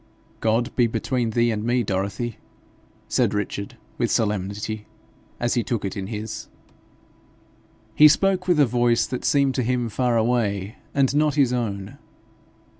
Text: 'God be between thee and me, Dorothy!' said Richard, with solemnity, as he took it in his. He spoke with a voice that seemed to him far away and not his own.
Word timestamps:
'God 0.39 0.75
be 0.75 0.87
between 0.87 1.29
thee 1.29 1.51
and 1.51 1.63
me, 1.63 1.83
Dorothy!' 1.83 2.37
said 3.07 3.35
Richard, 3.35 3.77
with 3.99 4.09
solemnity, 4.09 4.87
as 5.39 5.53
he 5.53 5.63
took 5.63 5.85
it 5.85 5.95
in 5.95 6.07
his. 6.07 6.47
He 7.93 8.07
spoke 8.07 8.47
with 8.47 8.59
a 8.59 8.65
voice 8.65 9.05
that 9.05 9.23
seemed 9.23 9.53
to 9.53 9.61
him 9.61 9.89
far 9.89 10.17
away 10.17 10.77
and 10.95 11.15
not 11.15 11.35
his 11.35 11.53
own. 11.53 11.99